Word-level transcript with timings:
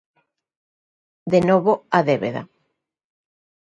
De 1.33 1.39
novo, 1.49 1.73
a 1.97 1.99
débeda. 2.09 2.41